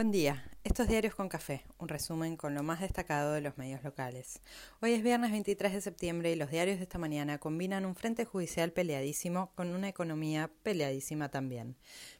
Buen 0.00 0.12
día. 0.12 0.42
Estos 0.64 0.88
diarios 0.88 1.14
con 1.14 1.28
café, 1.28 1.66
un 1.76 1.86
resumen 1.86 2.38
con 2.38 2.54
lo 2.54 2.62
más 2.62 2.80
destacado 2.80 3.34
de 3.34 3.42
los 3.42 3.58
medios 3.58 3.84
locales. 3.84 4.40
Hoy 4.80 4.94
es 4.94 5.02
viernes 5.02 5.30
23 5.30 5.74
de 5.74 5.82
septiembre 5.82 6.32
y 6.32 6.36
los 6.36 6.50
diarios 6.50 6.78
de 6.78 6.84
esta 6.84 6.96
mañana 6.96 7.36
combinan 7.36 7.84
un 7.84 7.94
frente 7.94 8.24
judicial 8.24 8.72
peleadísimo 8.72 9.52
con 9.54 9.74
una 9.74 9.90
economía 9.90 10.50
peleadísima 10.62 11.30
también, 11.30 11.76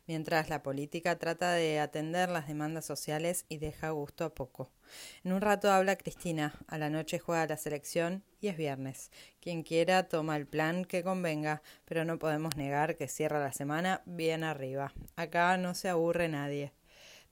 mientras 0.06 0.50
la 0.50 0.62
política 0.62 1.18
trata 1.18 1.52
de 1.52 1.80
atender 1.80 2.28
las 2.28 2.48
demandas 2.48 2.84
sociales 2.84 3.46
y 3.48 3.56
deja 3.56 3.88
gusto 3.88 4.26
a 4.26 4.34
poco. 4.34 4.70
En 5.24 5.32
un 5.32 5.40
rato 5.40 5.72
habla 5.72 5.96
Cristina, 5.96 6.52
a 6.66 6.76
la 6.76 6.90
noche 6.90 7.18
juega 7.18 7.46
la 7.46 7.56
selección 7.56 8.24
y 8.42 8.48
es 8.48 8.58
viernes. 8.58 9.10
Quien 9.40 9.62
quiera 9.62 10.06
toma 10.06 10.36
el 10.36 10.46
plan 10.46 10.84
que 10.84 11.02
convenga, 11.02 11.62
pero 11.86 12.04
no 12.04 12.18
podemos 12.18 12.56
negar 12.56 12.96
que 12.96 13.08
cierra 13.08 13.40
la 13.40 13.54
semana 13.54 14.02
bien 14.04 14.44
arriba. 14.44 14.92
Acá 15.16 15.56
no 15.56 15.74
se 15.74 15.88
aburre 15.88 16.28
nadie. 16.28 16.74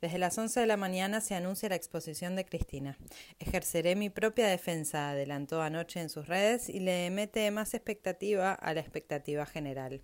Desde 0.00 0.18
las 0.18 0.38
11 0.38 0.60
de 0.60 0.66
la 0.66 0.76
mañana 0.76 1.20
se 1.20 1.34
anuncia 1.34 1.68
la 1.68 1.74
exposición 1.74 2.36
de 2.36 2.44
Cristina. 2.44 2.96
Ejerceré 3.40 3.96
mi 3.96 4.10
propia 4.10 4.46
defensa, 4.46 5.10
adelantó 5.10 5.60
anoche 5.60 6.00
en 6.00 6.08
sus 6.08 6.28
redes 6.28 6.68
y 6.68 6.78
le 6.78 7.10
mete 7.10 7.50
más 7.50 7.74
expectativa 7.74 8.52
a 8.52 8.74
la 8.74 8.80
expectativa 8.80 9.44
general. 9.44 10.00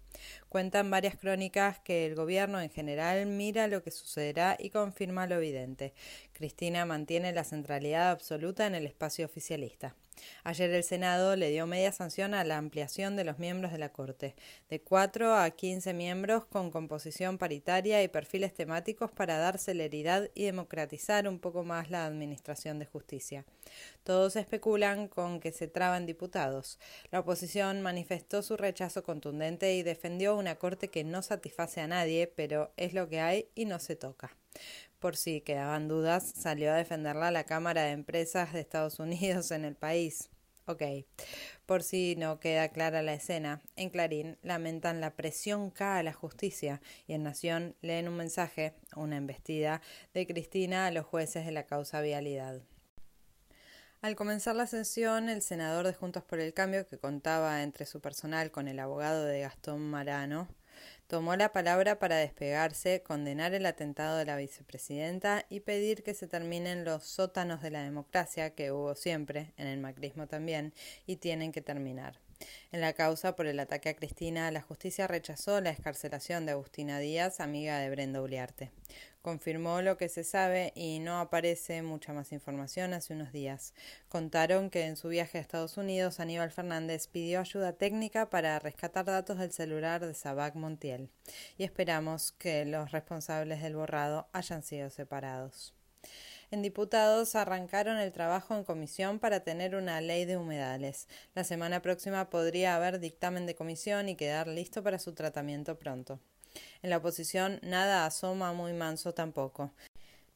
Cuentan 0.49 0.91
varias 0.91 1.17
crónicas 1.17 1.79
que 1.79 2.07
el 2.07 2.17
gobierno 2.17 2.61
en 2.61 2.71
general 2.71 3.27
mira 3.27 3.69
lo 3.69 3.85
que 3.85 3.93
sucederá 3.93 4.57
y 4.59 4.71
confirma 4.71 5.29
lo 5.29 5.37
evidente. 5.37 5.95
Cristina 6.35 6.85
mantiene 6.85 7.33
la 7.33 7.45
centralidad 7.45 8.11
absoluta 8.11 8.67
en 8.67 8.75
el 8.75 8.87
espacio 8.87 9.25
oficialista. 9.25 9.95
Ayer 10.43 10.71
el 10.71 10.83
Senado 10.83 11.37
le 11.37 11.51
dio 11.51 11.67
media 11.67 11.93
sanción 11.93 12.35
a 12.35 12.43
la 12.43 12.59
ampliación 12.59 13.15
de 13.15 13.25
los 13.25 13.39
miembros 13.39 13.71
de 13.71 13.79
la 13.79 13.93
Corte, 13.93 14.35
de 14.69 14.81
cuatro 14.81 15.37
a 15.37 15.49
quince 15.51 15.95
miembros 15.95 16.45
con 16.45 16.73
composición 16.73 17.39
paritaria 17.39 18.03
y 18.03 18.09
perfiles 18.09 18.53
temáticos 18.53 19.13
para 19.13 19.39
dar 19.39 19.59
celeridad 19.59 20.29
y 20.35 20.45
democratizar 20.45 21.29
un 21.29 21.39
poco 21.39 21.63
más 21.63 21.91
la 21.91 22.05
administración 22.05 22.81
de 22.81 22.87
justicia. 22.87 23.45
Todos 24.03 24.35
especulan 24.35 25.07
con 25.07 25.39
que 25.39 25.53
se 25.53 25.69
traban 25.69 26.05
diputados. 26.05 26.81
La 27.13 27.21
oposición 27.21 27.81
manifestó 27.81 28.43
su 28.43 28.57
rechazo 28.57 29.05
contundente 29.05 29.75
y 29.75 29.85
defendió 29.85 30.37
una 30.37 30.57
Corte 30.57 30.89
que 30.89 31.05
no 31.05 31.23
satisface 31.23 31.81
a 31.81 31.87
nadie, 31.87 32.27
pero 32.27 32.73
es 32.77 32.93
lo 32.93 33.09
que 33.09 33.21
hay 33.21 33.49
y 33.55 33.67
no 33.67 33.79
se 33.79 33.95
toca 33.95 34.37
por 34.99 35.17
si 35.17 35.41
quedaban 35.41 35.89
dudas, 35.89 36.33
salió 36.37 36.73
a 36.73 36.77
defenderla 36.77 37.31
la 37.31 37.45
Cámara 37.45 37.83
de 37.83 37.91
Empresas 37.91 38.53
de 38.53 38.61
Estados 38.61 38.99
Unidos 38.99 39.51
en 39.51 39.65
el 39.65 39.77
país. 39.77 40.31
Ok, 40.67 40.83
por 41.67 41.83
si 41.83 42.17
no 42.17 42.41
queda 42.41 42.71
clara 42.71 43.03
la 43.03 43.13
escena, 43.13 43.61
en 43.77 43.91
Clarín 43.91 44.39
lamentan 44.43 45.03
la 45.03 45.15
presión 45.15 45.71
K 45.71 45.99
a 45.99 46.03
la 46.03 46.15
justicia 46.15 46.81
y 47.07 47.13
en 47.13 47.23
Nación 47.23 47.77
leen 47.83 48.09
un 48.09 48.17
mensaje, 48.17 48.75
una 48.97 49.19
embestida, 49.19 49.83
de 50.15 50.27
Cristina 50.27 50.87
a 50.87 50.91
los 50.91 51.05
jueces 51.05 51.45
de 51.45 51.53
la 51.53 51.67
causa 51.67 52.01
vialidad. 52.01 52.63
Al 54.01 54.17
comenzar 54.17 54.57
la 54.57 54.67
sesión, 54.67 55.29
el 55.29 55.43
senador 55.43 55.87
de 55.87 55.93
Juntos 55.93 56.25
por 56.25 56.41
el 56.41 56.55
Cambio, 56.55 56.87
que 56.87 56.99
contaba 56.99 57.63
entre 57.63 57.85
su 57.85 58.01
personal 58.01 58.51
con 58.51 58.69
el 58.69 58.79
abogado 58.79 59.25
de 59.25 59.41
Gastón 59.41 59.83
Marano, 59.83 60.49
tomó 61.15 61.37
la 61.37 61.53
palabra 61.53 62.01
para 62.01 62.17
despegarse, 62.17 63.05
condenar 63.05 63.55
el 63.55 63.67
atentado 63.67 64.19
de 64.19 64.25
la 64.25 64.35
vicepresidenta 64.35 65.47
y 65.49 65.61
pedir 65.61 66.03
que 66.03 66.13
se 66.13 66.27
terminen 66.27 66.85
los 66.85 67.05
sótanos 67.05 67.63
de 67.63 67.71
la 67.71 67.85
democracia 67.85 68.57
que 68.57 68.73
hubo 68.73 68.97
siempre, 68.97 69.53
en 69.57 69.69
el 69.69 69.79
macrismo 69.79 70.27
también, 70.27 70.75
y 71.07 71.19
tienen 71.19 71.53
que 71.53 71.63
terminar. 71.63 72.19
En 72.73 72.81
la 72.81 72.95
causa 72.95 73.37
por 73.37 73.47
el 73.47 73.61
ataque 73.61 73.91
a 73.91 73.95
Cristina, 73.95 74.51
la 74.51 74.61
justicia 74.61 75.07
rechazó 75.07 75.61
la 75.61 75.71
escarcelación 75.71 76.47
de 76.47 76.53
Agustina 76.53 76.99
Díaz, 76.99 77.39
amiga 77.39 77.79
de 77.79 77.91
Brenda 77.91 78.21
Uliarte. 78.21 78.73
Confirmó 79.25 79.81
lo 79.81 79.97
que 79.97 80.11
se 80.11 80.23
sabe 80.23 80.75
y 80.77 80.99
no 80.99 81.19
aparece 81.19 81.81
mucha 81.81 82.13
más 82.13 82.31
información 82.31 82.93
hace 82.93 83.15
unos 83.15 83.33
días. 83.33 83.73
Contaron 84.11 84.69
que 84.69 84.85
en 84.85 84.99
su 84.99 85.09
viaje 85.09 85.39
a 85.39 85.41
Estados 85.41 85.79
Unidos 85.79 86.21
Aníbal 86.21 86.51
Fernández 86.51 87.09
pidió 87.09 87.41
ayuda 87.41 87.73
técnica 87.73 88.29
para 88.29 88.59
rescatar 88.59 89.07
datos 89.07 89.39
del 89.39 89.51
celular 89.51 90.05
de 90.05 90.13
Sabac 90.13 90.57
Montiel 90.57 91.09
y 91.57 91.65
esperamos 91.65 92.33
que 92.33 92.67
los 92.67 92.93
responsables 92.93 93.63
del 93.63 93.77
borrado 93.77 94.29
hayan 94.35 94.63
sido 94.63 94.91
separados. 94.91 95.73
En 96.51 96.61
diputados 96.61 97.35
arrancaron 97.35 97.97
el 97.97 98.13
trabajo 98.13 98.55
en 98.55 98.65
comisión 98.65 99.21
para 99.21 99.41
tener 99.41 99.75
una 99.75 100.03
ley 100.03 100.27
de 100.27 100.37
humedales. 100.37 101.09
La 101.35 101.45
semana 101.45 101.81
próxima 101.81 102.29
podría 102.29 102.77
haber 102.77 103.01
dictamen 103.01 103.47
de 103.47 103.55
comisión 103.55 104.11
y 104.11 104.17
quedar 104.17 104.49
listo 104.49 104.83
para 104.83 104.99
su 104.99 105.15
tratamiento 105.15 105.79
pronto. 105.79 106.21
En 106.83 106.91
la 106.91 106.99
oposición 106.99 107.59
nada 107.63 108.07
asoma 108.07 108.53
muy 108.53 108.73
manso 108.73 109.15
tampoco. 109.15 109.73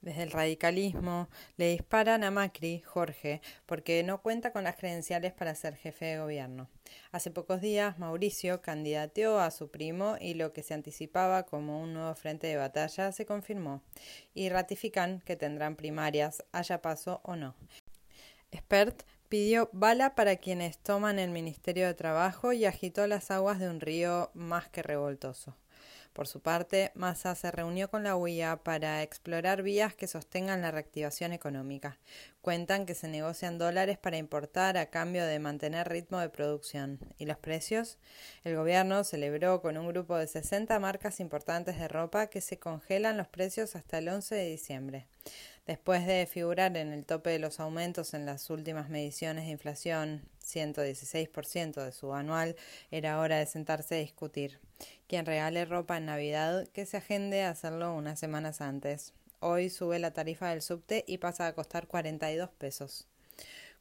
Desde 0.00 0.22
el 0.22 0.30
radicalismo 0.30 1.28
le 1.56 1.70
disparan 1.70 2.22
a 2.22 2.30
Macri, 2.30 2.80
Jorge, 2.82 3.42
porque 3.66 4.04
no 4.04 4.22
cuenta 4.22 4.52
con 4.52 4.62
las 4.62 4.76
credenciales 4.76 5.32
para 5.32 5.56
ser 5.56 5.74
jefe 5.74 6.04
de 6.04 6.18
gobierno. 6.20 6.68
Hace 7.10 7.32
pocos 7.32 7.60
días 7.60 7.98
Mauricio 7.98 8.62
candidateó 8.62 9.40
a 9.40 9.50
su 9.50 9.70
primo 9.70 10.16
y 10.20 10.34
lo 10.34 10.52
que 10.52 10.62
se 10.62 10.74
anticipaba 10.74 11.42
como 11.46 11.82
un 11.82 11.94
nuevo 11.94 12.14
frente 12.14 12.46
de 12.46 12.56
batalla 12.56 13.10
se 13.10 13.26
confirmó 13.26 13.82
y 14.34 14.50
ratifican 14.50 15.20
que 15.22 15.34
tendrán 15.34 15.74
primarias, 15.74 16.44
haya 16.52 16.80
paso 16.80 17.20
o 17.24 17.34
no. 17.34 17.56
Expert 18.52 19.02
pidió 19.28 19.68
bala 19.72 20.14
para 20.14 20.36
quienes 20.36 20.78
toman 20.78 21.18
el 21.18 21.30
Ministerio 21.30 21.86
de 21.86 21.94
Trabajo 21.94 22.52
y 22.52 22.66
agitó 22.66 23.06
las 23.08 23.32
aguas 23.32 23.58
de 23.58 23.68
un 23.68 23.80
río 23.80 24.30
más 24.32 24.68
que 24.68 24.82
revoltoso. 24.82 25.56
Por 26.12 26.26
su 26.26 26.40
parte, 26.40 26.90
Massa 26.94 27.34
se 27.34 27.50
reunió 27.50 27.90
con 27.90 28.02
la 28.02 28.16
UIA 28.16 28.56
para 28.64 29.02
explorar 29.02 29.62
vías 29.62 29.94
que 29.94 30.06
sostengan 30.06 30.62
la 30.62 30.70
reactivación 30.70 31.32
económica. 31.32 31.98
Cuentan 32.40 32.86
que 32.86 32.94
se 32.94 33.08
negocian 33.08 33.58
dólares 33.58 33.98
para 33.98 34.16
importar 34.16 34.76
a 34.78 34.86
cambio 34.86 35.26
de 35.26 35.38
mantener 35.38 35.88
ritmo 35.88 36.18
de 36.18 36.28
producción. 36.28 36.98
¿Y 37.18 37.26
los 37.26 37.38
precios? 37.38 37.98
El 38.44 38.56
gobierno 38.56 39.04
celebró 39.04 39.60
con 39.62 39.76
un 39.76 39.88
grupo 39.88 40.16
de 40.16 40.26
60 40.26 40.78
marcas 40.80 41.20
importantes 41.20 41.78
de 41.78 41.88
ropa 41.88 42.28
que 42.28 42.40
se 42.40 42.58
congelan 42.58 43.16
los 43.16 43.28
precios 43.28 43.76
hasta 43.76 43.98
el 43.98 44.08
11 44.08 44.34
de 44.34 44.50
diciembre. 44.50 45.06
Después 45.68 46.06
de 46.06 46.24
figurar 46.24 46.78
en 46.78 46.94
el 46.94 47.04
tope 47.04 47.28
de 47.28 47.38
los 47.38 47.60
aumentos 47.60 48.14
en 48.14 48.24
las 48.24 48.48
últimas 48.48 48.88
mediciones 48.88 49.44
de 49.44 49.50
inflación, 49.50 50.22
116% 50.42 51.84
de 51.84 51.92
su 51.92 52.14
anual, 52.14 52.56
era 52.90 53.20
hora 53.20 53.36
de 53.36 53.44
sentarse 53.44 53.96
a 53.96 53.98
discutir. 53.98 54.60
Quien 55.08 55.26
regale 55.26 55.66
ropa 55.66 55.98
en 55.98 56.06
Navidad, 56.06 56.66
que 56.68 56.86
se 56.86 56.96
agende 56.96 57.42
a 57.42 57.50
hacerlo 57.50 57.94
unas 57.94 58.18
semanas 58.18 58.62
antes. 58.62 59.12
Hoy 59.40 59.68
sube 59.68 59.98
la 59.98 60.14
tarifa 60.14 60.48
del 60.48 60.62
subte 60.62 61.04
y 61.06 61.18
pasa 61.18 61.46
a 61.46 61.52
costar 61.52 61.86
42 61.86 62.48
pesos. 62.48 63.06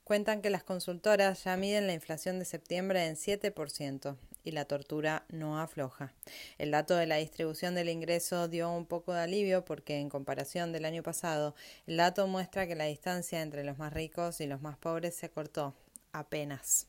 Cuentan 0.03 0.41
que 0.41 0.49
las 0.49 0.63
consultoras 0.63 1.45
ya 1.45 1.55
miden 1.55 1.87
la 1.87 1.93
inflación 1.93 2.37
de 2.37 2.43
septiembre 2.43 3.05
en 3.05 3.15
7% 3.15 4.17
y 4.47 4.51
la 4.51 4.63
tortura 4.63 5.25
no 5.27 5.59
afloja. 5.59 6.13
El 6.57 6.71
dato 6.71 6.95
de 6.95 7.05
la 7.05 7.17
distribución 7.17 7.75
del 7.75 7.89
ingreso 7.89 8.47
dio 8.47 8.71
un 8.71 8.85
poco 8.85 9.13
de 9.13 9.19
alivio 9.19 9.65
porque 9.65 9.99
en 9.99 10.07
comparación 10.09 10.71
del 10.71 10.85
año 10.85 11.03
pasado, 11.03 11.53
el 11.85 11.97
dato 11.97 12.27
muestra 12.27 12.65
que 12.65 12.75
la 12.75 12.85
distancia 12.85 13.41
entre 13.41 13.65
los 13.65 13.77
más 13.77 13.91
ricos 13.91 14.39
y 14.39 14.47
los 14.47 14.61
más 14.61 14.77
pobres 14.77 15.15
se 15.15 15.25
acortó 15.25 15.75
apenas. 16.13 16.87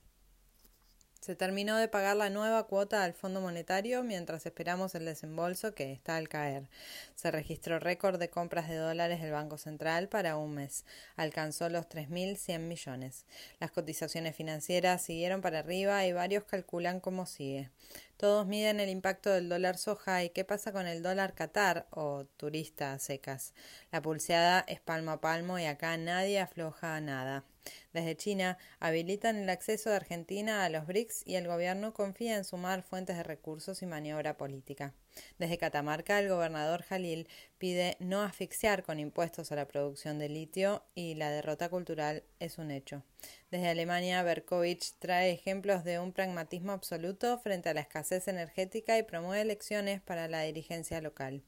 Se 1.29 1.37
terminó 1.37 1.77
de 1.77 1.89
pagar 1.89 2.17
la 2.17 2.31
nueva 2.31 2.67
cuota 2.67 3.05
al 3.05 3.13
Fondo 3.13 3.43
Monetario 3.43 4.03
mientras 4.03 4.47
esperamos 4.47 4.95
el 4.95 5.05
desembolso 5.05 5.75
que 5.75 5.93
está 5.93 6.17
al 6.17 6.27
caer. 6.27 6.71
Se 7.17 7.31
registró 7.31 7.79
récord 7.79 8.19
de 8.19 8.31
compras 8.31 8.67
de 8.67 8.77
dólares 8.77 9.21
del 9.21 9.33
Banco 9.33 9.59
Central 9.59 10.09
para 10.09 10.39
un 10.39 10.55
mes. 10.55 10.87
Alcanzó 11.17 11.69
los 11.69 11.87
3.100 11.87 12.61
millones. 12.61 13.27
Las 13.61 13.73
cotizaciones 13.73 14.37
financieras 14.37 15.03
siguieron 15.03 15.43
para 15.43 15.59
arriba 15.59 16.07
y 16.07 16.15
varios 16.15 16.45
calculan 16.45 16.99
cómo 16.99 17.27
sigue. 17.27 17.69
Todos 18.17 18.47
miden 18.47 18.81
el 18.81 18.89
impacto 18.89 19.29
del 19.29 19.51
dólar 19.51 19.77
soja 19.77 20.25
y 20.25 20.31
qué 20.31 20.47
pasa 20.47 20.73
con 20.73 20.87
el 20.87 21.03
dólar 21.03 21.35
Qatar 21.35 21.89
o 21.91 22.25
turista 22.39 22.99
secas. 22.99 23.53
La 23.93 24.01
pulseada 24.01 24.65
es 24.67 24.81
palmo 24.81 25.11
a 25.11 25.21
palmo 25.21 25.59
y 25.59 25.67
acá 25.67 25.95
nadie 25.99 26.41
afloja 26.41 26.99
nada. 27.03 27.45
Desde 27.93 28.17
China 28.17 28.59
habilitan 28.81 29.37
el 29.37 29.51
acceso 29.51 29.91
de 29.91 29.97
Argentina 29.97 30.65
a 30.65 30.69
los 30.69 30.87
BRICS 30.87 31.23
y 31.27 31.37
el 31.37 31.47
gobierno 31.47 31.95
confía 31.95 32.37
en 32.37 32.45
sumar 32.45 32.83
fuentes 32.83 33.17
de 33.17 33.23
recursos 33.23 33.83
y 33.83 33.87
maniobra 33.87 34.37
política. 34.37 34.95
Desde 35.39 35.59
Catamarca, 35.59 36.19
el 36.19 36.29
gobernador 36.29 36.83
Jalil 36.83 37.29
pide 37.59 37.97
no 37.99 38.23
asfixiar 38.23 38.83
con 38.85 39.01
impuestos 39.01 39.51
a 39.51 39.57
la 39.57 39.67
producción 39.67 40.19
de 40.19 40.29
litio 40.29 40.85
y 40.95 41.15
la 41.15 41.31
derrota 41.31 41.69
cultural 41.69 42.23
es 42.39 42.59
un 42.59 42.71
hecho. 42.71 43.03
Desde 43.51 43.69
Alemania, 43.69 44.23
Berkovich 44.23 44.95
trae 44.99 45.33
ejemplos 45.33 45.85
de 45.85 45.99
un 45.99 46.13
pragmatismo 46.13 46.73
absoluto 46.73 47.39
frente 47.39 47.69
a 47.69 47.75
la 47.75 47.81
escasez 47.81 48.29
energética 48.29 48.99
y 48.99 49.03
promueve 49.03 49.43
elecciones 49.43 50.01
para 50.01 50.29
la 50.29 50.43
dirigencia 50.43 51.01
local 51.01 51.43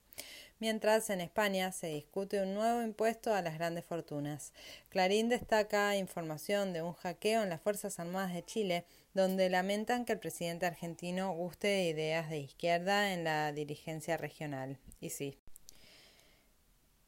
mientras 0.61 1.11
en 1.11 1.21
España 1.21 1.73
se 1.73 1.89
discute 1.89 2.43
un 2.43 2.55
nuevo 2.55 2.83
impuesto 2.83 3.35
a 3.35 3.43
las 3.43 3.55
grandes 3.55 3.85
fortunas. 3.85 4.53
Clarín 4.89 5.29
destaca 5.29 5.97
información 5.97 6.73
de 6.73 6.83
un 6.83 6.93
hackeo 6.93 7.43
en 7.43 7.49
las 7.49 7.61
Fuerzas 7.61 7.99
Armadas 7.99 8.33
de 8.33 8.45
Chile, 8.45 8.85
donde 9.15 9.51
lamentan 9.51 10.05
que 10.05 10.13
el 10.13 10.19
presidente 10.21 10.67
argentino 10.67 11.33
guste 11.33 11.69
de 11.69 11.89
ideas 11.89 12.31
de 12.31 12.39
izquierda 12.39 13.13
en 13.13 13.25
la 13.25 13.53
dirigencia 13.53 14.17
regional. 14.17 14.79
Y 15.01 15.11
sí. 15.11 15.37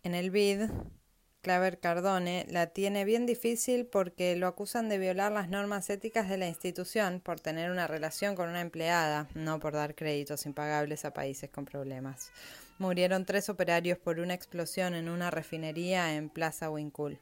En 0.03 0.15
el 0.17 0.31
BID, 0.31 0.69
Claver 1.43 1.81
Cardone 1.81 2.47
la 2.49 2.69
tiene 2.69 3.05
bien 3.05 3.27
difícil 3.27 3.85
porque 3.85 4.37
lo 4.37 4.47
acusan 4.47 4.89
de 4.89 4.99
violar 4.99 5.33
las 5.33 5.49
normas 5.49 5.91
éticas 5.91 6.29
de 6.29 6.37
la 6.37 6.47
institución 6.47 7.21
por 7.21 7.41
tener 7.41 7.73
una 7.73 7.89
relación 7.89 8.37
con 8.37 8.49
una 8.49 8.61
empleada, 8.61 9.27
no 9.35 9.59
por 9.59 9.73
dar 9.73 9.97
créditos 9.97 10.47
impagables 10.47 11.05
a 11.05 11.13
países 11.13 11.51
con 11.51 11.65
problemas. 11.65 12.31
Murieron 12.79 13.27
tres 13.27 13.49
operarios 13.49 13.99
por 13.99 14.21
una 14.21 14.35
explosión 14.35 14.95
en 14.95 15.09
una 15.09 15.33
refinería 15.33 16.15
en 16.15 16.29
Plaza 16.29 16.71
Wincul. 16.71 17.19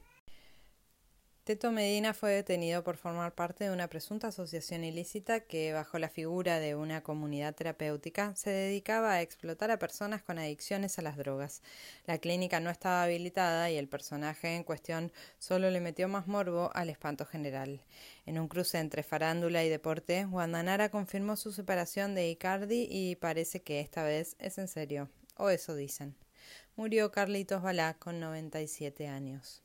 Teto 1.44 1.72
Medina 1.72 2.12
fue 2.12 2.32
detenido 2.32 2.84
por 2.84 2.98
formar 2.98 3.34
parte 3.34 3.64
de 3.64 3.70
una 3.70 3.88
presunta 3.88 4.28
asociación 4.28 4.84
ilícita 4.84 5.40
que, 5.40 5.72
bajo 5.72 5.98
la 5.98 6.10
figura 6.10 6.60
de 6.60 6.74
una 6.74 7.02
comunidad 7.02 7.54
terapéutica, 7.54 8.36
se 8.36 8.50
dedicaba 8.50 9.12
a 9.14 9.22
explotar 9.22 9.70
a 9.70 9.78
personas 9.78 10.22
con 10.22 10.38
adicciones 10.38 10.98
a 10.98 11.02
las 11.02 11.16
drogas. 11.16 11.62
La 12.04 12.18
clínica 12.18 12.60
no 12.60 12.68
estaba 12.68 13.02
habilitada 13.04 13.70
y 13.70 13.78
el 13.78 13.88
personaje 13.88 14.54
en 14.54 14.64
cuestión 14.64 15.12
solo 15.38 15.70
le 15.70 15.80
metió 15.80 16.08
más 16.08 16.26
morbo 16.26 16.70
al 16.74 16.90
espanto 16.90 17.24
general. 17.24 17.80
En 18.26 18.38
un 18.38 18.46
cruce 18.46 18.78
entre 18.78 19.02
farándula 19.02 19.64
y 19.64 19.70
deporte, 19.70 20.26
Guandanara 20.26 20.90
confirmó 20.90 21.36
su 21.36 21.52
separación 21.52 22.14
de 22.14 22.28
Icardi 22.28 22.86
y 22.90 23.16
parece 23.16 23.62
que 23.62 23.80
esta 23.80 24.02
vez 24.02 24.36
es 24.38 24.58
en 24.58 24.68
serio, 24.68 25.08
o 25.38 25.48
eso 25.48 25.74
dicen. 25.74 26.14
Murió 26.76 27.10
Carlitos 27.10 27.62
Balá 27.62 27.94
con 27.94 28.20
97 28.20 29.08
años. 29.08 29.62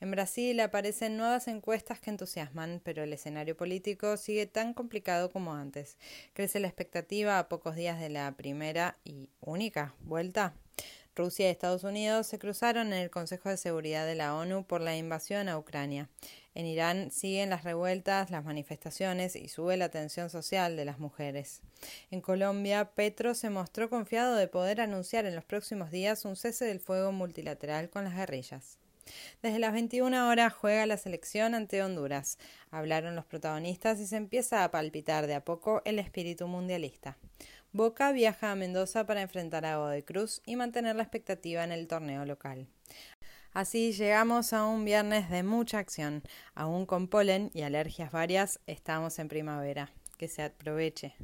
En 0.00 0.10
Brasil 0.10 0.58
aparecen 0.60 1.18
nuevas 1.18 1.46
encuestas 1.46 2.00
que 2.00 2.08
entusiasman, 2.08 2.80
pero 2.82 3.02
el 3.02 3.12
escenario 3.12 3.54
político 3.54 4.16
sigue 4.16 4.46
tan 4.46 4.72
complicado 4.72 5.30
como 5.30 5.54
antes. 5.54 5.98
Crece 6.32 6.58
la 6.58 6.68
expectativa 6.68 7.38
a 7.38 7.50
pocos 7.50 7.76
días 7.76 8.00
de 8.00 8.08
la 8.08 8.32
primera 8.32 8.96
y 9.04 9.28
única 9.40 9.94
vuelta. 10.00 10.54
Rusia 11.14 11.48
y 11.48 11.50
Estados 11.50 11.84
Unidos 11.84 12.26
se 12.26 12.38
cruzaron 12.38 12.94
en 12.94 13.00
el 13.00 13.10
Consejo 13.10 13.50
de 13.50 13.58
Seguridad 13.58 14.06
de 14.06 14.14
la 14.14 14.34
ONU 14.34 14.64
por 14.64 14.80
la 14.80 14.96
invasión 14.96 15.50
a 15.50 15.58
Ucrania. 15.58 16.08
En 16.54 16.64
Irán 16.64 17.10
siguen 17.10 17.50
las 17.50 17.64
revueltas, 17.64 18.30
las 18.30 18.42
manifestaciones 18.42 19.36
y 19.36 19.48
sube 19.48 19.76
la 19.76 19.90
tensión 19.90 20.30
social 20.30 20.76
de 20.76 20.86
las 20.86 20.98
mujeres. 20.98 21.60
En 22.10 22.22
Colombia, 22.22 22.92
Petro 22.94 23.34
se 23.34 23.50
mostró 23.50 23.90
confiado 23.90 24.34
de 24.34 24.48
poder 24.48 24.80
anunciar 24.80 25.26
en 25.26 25.34
los 25.34 25.44
próximos 25.44 25.90
días 25.90 26.24
un 26.24 26.36
cese 26.36 26.64
del 26.64 26.80
fuego 26.80 27.12
multilateral 27.12 27.90
con 27.90 28.04
las 28.04 28.16
guerrillas. 28.16 28.78
Desde 29.42 29.58
las 29.58 29.72
21 29.72 30.28
horas 30.28 30.52
juega 30.52 30.86
la 30.86 30.96
selección 30.96 31.54
ante 31.54 31.82
Honduras. 31.82 32.38
Hablaron 32.70 33.16
los 33.16 33.24
protagonistas 33.24 34.00
y 34.00 34.06
se 34.06 34.16
empieza 34.16 34.64
a 34.64 34.70
palpitar 34.70 35.26
de 35.26 35.34
a 35.34 35.44
poco 35.44 35.82
el 35.84 35.98
espíritu 35.98 36.46
mundialista. 36.46 37.16
Boca 37.72 38.10
viaja 38.12 38.50
a 38.50 38.56
Mendoza 38.56 39.06
para 39.06 39.22
enfrentar 39.22 39.64
a 39.64 39.76
Godoy 39.76 40.02
Cruz 40.02 40.42
y 40.44 40.56
mantener 40.56 40.96
la 40.96 41.02
expectativa 41.02 41.62
en 41.62 41.70
el 41.70 41.86
torneo 41.86 42.24
local. 42.24 42.66
Así 43.52 43.92
llegamos 43.92 44.52
a 44.52 44.64
un 44.66 44.84
viernes 44.84 45.28
de 45.30 45.42
mucha 45.42 45.78
acción. 45.78 46.22
Aún 46.54 46.86
con 46.86 47.08
polen 47.08 47.50
y 47.52 47.62
alergias 47.62 48.12
varias, 48.12 48.60
estamos 48.66 49.18
en 49.18 49.28
primavera. 49.28 49.92
Que 50.18 50.28
se 50.28 50.42
aproveche. 50.42 51.14